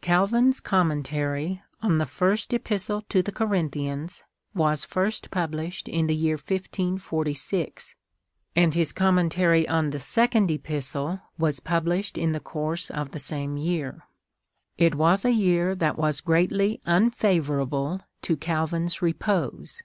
Calvin's 0.00 0.60
Commentaiy 0.60 1.60
on 1.82 1.98
the 1.98 2.04
First 2.04 2.52
Epistle 2.54 3.02
to 3.08 3.20
the 3.20 3.32
Corin 3.32 3.68
thians 3.68 4.22
was 4.54 4.84
first 4.84 5.28
published 5.32 5.88
in 5.88 6.06
the 6.06 6.14
year 6.14 6.36
1546, 6.36 7.96
and 8.54 8.74
his 8.74 8.92
Com 8.92 9.16
mentary 9.16 9.68
on 9.68 9.90
the 9.90 9.98
Second 9.98 10.52
Epistle 10.52 11.18
was 11.36 11.58
published 11.58 12.16
in 12.16 12.30
the 12.30 12.38
course 12.38 12.90
TBANSLATOR 12.90 12.94
S 12.94 12.94
PREFACE. 12.94 13.00
IX 13.00 13.08
of 13.08 13.10
the 13.10 13.18
same 13.18 13.56
year. 13.56 14.02
It 14.78 14.94
was 14.94 15.24
a 15.24 15.32
year 15.32 15.74
that 15.74 15.98
was 15.98 16.20
greatly" 16.20 16.80
un 16.86 17.10
favourable 17.10 18.02
to 18.22 18.36
Calvin's 18.36 19.02
repose. 19.02 19.82